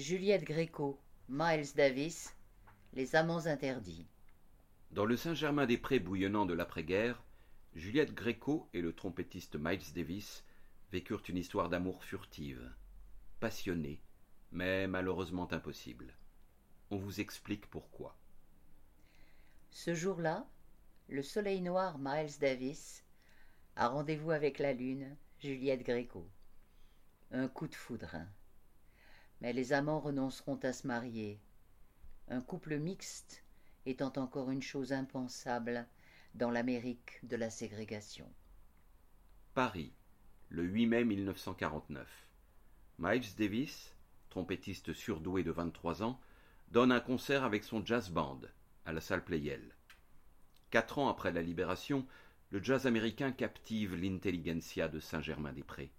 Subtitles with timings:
[0.00, 2.34] Juliette Gréco, Miles Davis,
[2.94, 4.06] Les amants interdits.
[4.92, 7.22] Dans le Saint-Germain-des-Prés bouillonnant de l'après-guerre,
[7.74, 10.42] Juliette Gréco et le trompettiste Miles Davis
[10.90, 12.72] vécurent une histoire d'amour furtive,
[13.40, 14.00] passionnée,
[14.52, 16.14] mais malheureusement impossible.
[16.90, 18.16] On vous explique pourquoi.
[19.70, 20.46] Ce jour-là,
[21.10, 23.04] le soleil noir Miles Davis
[23.76, 26.26] a rendez-vous avec la lune Juliette Gréco.
[27.32, 28.16] Un coup de foudre.
[29.40, 31.40] Mais les amants renonceront à se marier.
[32.28, 33.42] Un couple mixte
[33.86, 35.86] étant encore une chose impensable
[36.34, 38.30] dans l'Amérique de la ségrégation.
[39.54, 39.92] Paris,
[40.48, 42.08] le 8 mai 1949.
[42.98, 43.94] Miles Davis,
[44.28, 46.20] trompettiste surdoué de 23 ans,
[46.70, 48.40] donne un concert avec son jazz band
[48.84, 49.74] à la salle Playel.
[50.70, 52.06] Quatre ans après la libération,
[52.50, 55.90] le jazz américain captive l'intelligentsia de Saint-Germain-des-Prés.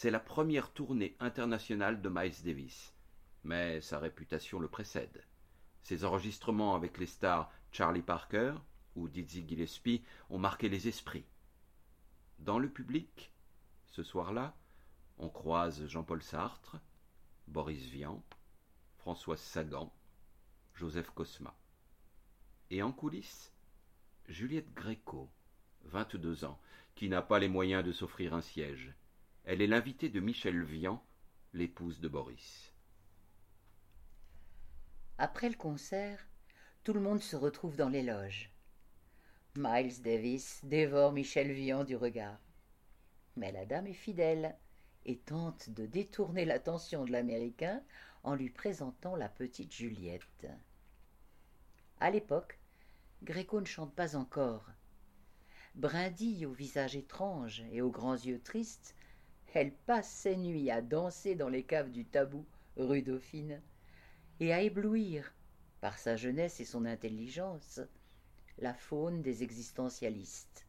[0.00, 2.94] C'est la première tournée internationale de Miles Davis,
[3.42, 5.24] mais sa réputation le précède.
[5.82, 8.54] Ses enregistrements avec les stars Charlie Parker
[8.94, 11.24] ou Dizzy Gillespie ont marqué les esprits.
[12.38, 13.32] Dans le public,
[13.86, 14.54] ce soir-là,
[15.18, 16.76] on croise Jean-Paul Sartre,
[17.48, 18.22] Boris Vian,
[18.98, 19.92] Françoise Sagan,
[20.76, 21.56] Joseph Cosma.
[22.70, 23.52] Et en coulisses,
[24.28, 25.28] Juliette Gréco,
[25.86, 26.60] 22 ans,
[26.94, 28.94] qui n'a pas les moyens de s'offrir un siège.
[29.50, 31.02] Elle est l'invitée de Michel Vian,
[31.54, 32.70] l'épouse de Boris.
[35.16, 36.28] Après le concert,
[36.84, 38.52] tout le monde se retrouve dans les loges.
[39.56, 42.38] Miles Davis dévore Michel Vian du regard.
[43.36, 44.54] Mais la dame est fidèle
[45.06, 47.82] et tente de détourner l'attention de l'Américain
[48.24, 50.46] en lui présentant la petite Juliette.
[52.00, 52.58] À l'époque,
[53.22, 54.68] Gréco ne chante pas encore.
[55.74, 58.94] Brindille au visage étrange et aux grands yeux tristes,
[59.54, 62.44] elle passe ses nuits à danser dans les caves du tabou
[62.76, 63.60] rue Dauphine
[64.40, 65.34] et à éblouir,
[65.80, 67.80] par sa jeunesse et son intelligence,
[68.58, 70.66] la faune des existentialistes.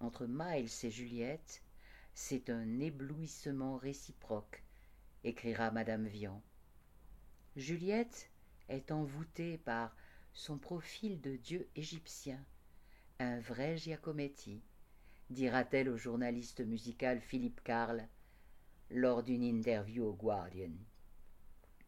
[0.00, 1.62] Entre Miles et Juliette,
[2.14, 4.62] c'est un éblouissement réciproque,
[5.24, 6.42] écrira madame Vian.
[7.56, 8.30] Juliette
[8.68, 9.96] est envoûtée par
[10.32, 12.44] son profil de dieu égyptien,
[13.18, 14.62] un vrai Giacometti,
[15.30, 18.08] dira-t-elle au journaliste musical Philippe Karl
[18.90, 20.72] lors d'une interview au Guardian.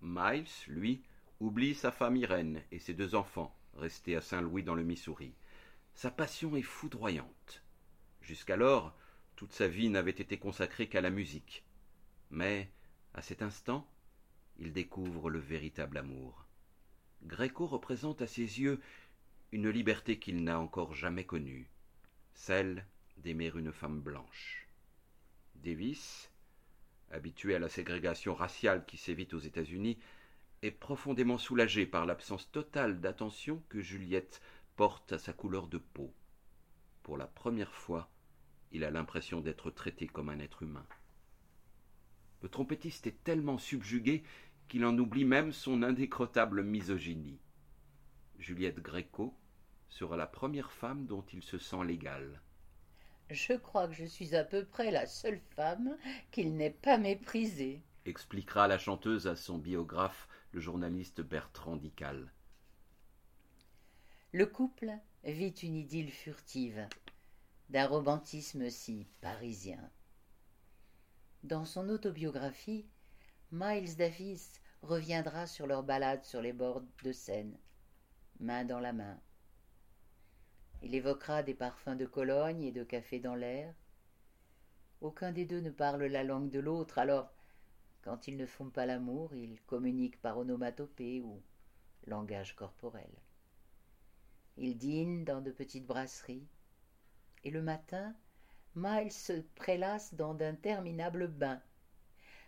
[0.00, 1.02] Miles, lui,
[1.40, 5.34] oublie sa femme Irène et ses deux enfants, restés à Saint-Louis dans le Missouri.
[5.94, 7.62] Sa passion est foudroyante.
[8.20, 8.96] Jusqu'alors,
[9.36, 11.64] toute sa vie n'avait été consacrée qu'à la musique.
[12.30, 12.70] Mais,
[13.14, 13.86] à cet instant,
[14.58, 16.46] il découvre le véritable amour.
[17.22, 18.80] Gréco représente à ses yeux
[19.52, 21.70] une liberté qu'il n'a encore jamais connue,
[22.34, 22.86] celle
[23.18, 24.68] d'aimer une femme blanche.
[25.56, 26.30] Davis,
[27.10, 29.98] habitué à la ségrégation raciale qui sévit aux États-Unis,
[30.62, 34.40] est profondément soulagé par l'absence totale d'attention que Juliette
[34.76, 36.12] porte à sa couleur de peau.
[37.02, 38.10] Pour la première fois,
[38.72, 40.86] il a l'impression d'être traité comme un être humain.
[42.42, 44.22] Le trompettiste est tellement subjugué
[44.68, 47.40] qu'il en oublie même son indécrottable misogynie.
[48.38, 49.34] Juliette Gréco
[49.88, 52.40] sera la première femme dont il se sent l'égal.
[53.30, 55.96] Je crois que je suis à peu près la seule femme
[56.30, 62.32] qu'il n'ait pas méprisée, expliquera la chanteuse à son biographe, le journaliste Bertrand Dical.
[64.32, 64.92] Le couple
[65.24, 66.88] vit une idylle furtive,
[67.68, 69.90] d'un romantisme si parisien.
[71.42, 72.86] Dans son autobiographie,
[73.52, 77.58] Miles Davis reviendra sur leur balade sur les bords de Seine,
[78.40, 79.20] main dans la main.
[80.82, 83.74] Il évoquera des parfums de Cologne et de café dans l'air.
[85.00, 87.32] Aucun des deux ne parle la langue de l'autre, alors,
[88.02, 91.42] quand ils ne font pas l'amour, ils communiquent par onomatopée ou
[92.06, 93.10] langage corporel.
[94.56, 96.48] Ils dînent dans de petites brasseries,
[97.44, 98.14] et le matin,
[98.74, 101.60] Miles se prélasse dans d'interminables bains.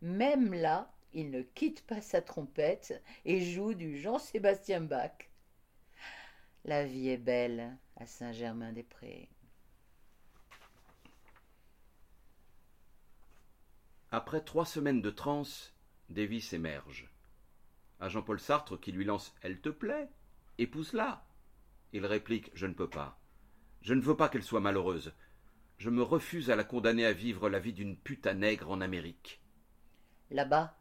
[0.00, 5.31] Même là, il ne quitte pas sa trompette et joue du Jean-Sébastien Bach.
[6.64, 9.28] La vie est belle à Saint-Germain-des-Prés.
[14.12, 15.74] Après trois semaines de transe,
[16.08, 17.10] Davis émerge.
[17.98, 20.08] À Jean-Paul Sartre qui lui lance Elle te plaît
[20.58, 21.24] Épouse-la
[21.92, 23.18] Il réplique Je ne peux pas.
[23.80, 25.12] Je ne veux pas qu'elle soit malheureuse.
[25.78, 28.80] Je me refuse à la condamner à vivre la vie d'une pute à nègre en
[28.80, 29.42] Amérique.
[30.30, 30.76] Là-bas,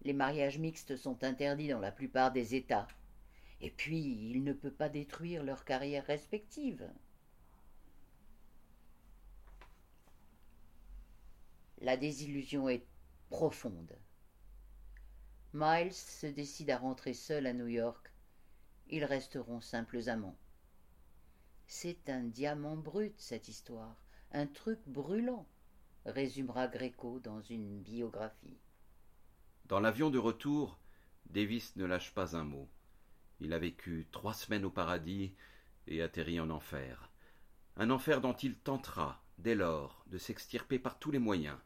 [0.00, 2.88] les mariages mixtes sont interdits dans la plupart des États.
[3.60, 6.88] Et puis, il ne peut pas détruire leurs carrières respectives.
[11.80, 12.86] La désillusion est
[13.30, 13.96] profonde.
[15.52, 18.12] Miles se décide à rentrer seul à New York.
[18.88, 20.38] Ils resteront simples amants.
[21.66, 23.96] C'est un diamant brut, cette histoire,
[24.32, 25.46] un truc brûlant,
[26.04, 28.58] résumera Gréco dans une biographie.
[29.64, 30.78] Dans l'avion de retour,
[31.30, 32.68] Davis ne lâche pas un mot.
[33.40, 35.34] Il a vécu trois semaines au paradis
[35.86, 37.10] et atterri en enfer.
[37.76, 41.58] Un enfer dont il tentera, dès lors, de s'extirper par tous les moyens.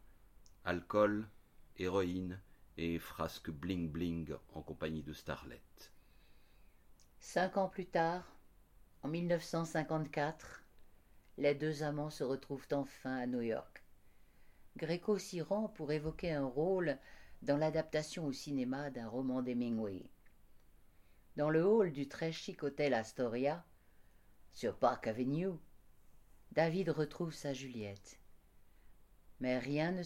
[0.65, 1.29] Alcool,
[1.77, 2.41] héroïne
[2.77, 5.63] et frasque bling-bling en compagnie de Starlet.
[7.21, 8.25] Cinq ans plus tard,
[9.03, 10.63] en 1954,
[11.39, 13.83] les deux amants se retrouvent enfin à New York.
[14.77, 16.99] Gréco s'y rend pour évoquer un rôle
[17.43, 20.03] dans l'adaptation au cinéma d'un roman d'Hemingway.
[21.41, 23.65] Dans le hall du très chic hôtel Astoria,
[24.53, 25.53] sur Park Avenue,
[26.53, 28.21] David retrouve sa Juliette.
[29.41, 30.03] Mais rien ne.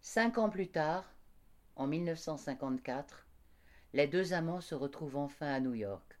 [0.00, 1.08] Cinq ans plus tard,
[1.76, 3.24] en 1954,
[3.92, 6.18] les deux amants se retrouvent enfin à New York.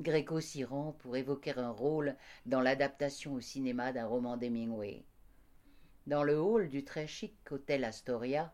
[0.00, 2.16] Gréco s'y rend pour évoquer un rôle
[2.46, 5.04] dans l'adaptation au cinéma d'un roman d'Hemingway.
[6.06, 8.50] Dans le hall du très chic hôtel Astoria,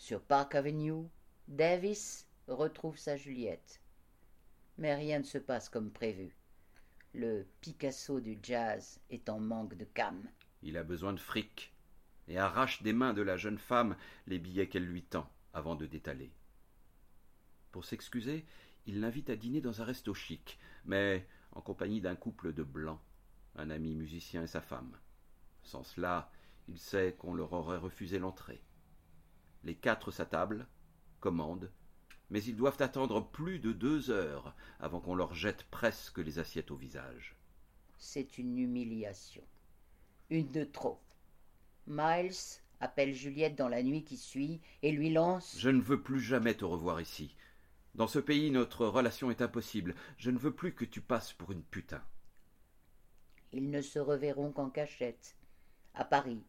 [0.00, 1.06] sur Park Avenue,
[1.46, 3.82] Davis retrouve sa Juliette.
[4.78, 6.34] Mais rien ne se passe comme prévu.
[7.12, 10.26] Le Picasso du jazz est en manque de cam.
[10.62, 11.74] Il a besoin de fric
[12.28, 13.94] et arrache des mains de la jeune femme
[14.26, 16.32] les billets qu'elle lui tend avant de détaler.
[17.70, 18.46] Pour s'excuser,
[18.86, 23.00] il l'invite à dîner dans un resto chic, mais en compagnie d'un couple de blancs,
[23.54, 24.96] un ami musicien et sa femme.
[25.62, 26.32] Sans cela,
[26.68, 28.62] il sait qu'on leur aurait refusé l'entrée.
[29.64, 30.66] Les quatre s'attablent,
[31.20, 31.70] commandent,
[32.30, 36.70] mais ils doivent attendre plus de deux heures avant qu'on leur jette presque les assiettes
[36.70, 37.36] au visage.
[37.98, 39.42] C'est une humiliation.
[40.30, 41.00] Une de trop.
[41.86, 46.20] Miles appelle Juliette dans la nuit qui suit et lui lance Je ne veux plus
[46.20, 47.36] jamais te revoir ici.
[47.94, 49.94] Dans ce pays, notre relation est impossible.
[50.16, 52.02] Je ne veux plus que tu passes pour une putain.
[53.52, 55.36] Ils ne se reverront qu'en cachette,
[55.94, 56.44] à Paris,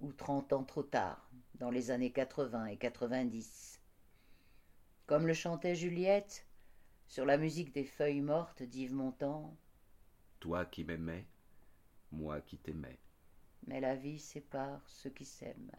[0.00, 1.23] ou trente ans trop tard,
[1.54, 3.80] dans les années quatre-vingt et quatre-vingt-dix.
[5.06, 6.46] Comme le chantait Juliette,
[7.06, 9.56] sur la musique des feuilles mortes d'Yves Montand.
[10.40, 11.26] Toi qui m'aimais,
[12.10, 12.98] moi qui t'aimais.
[13.66, 15.70] Mais la vie sépare ceux qui s'aiment.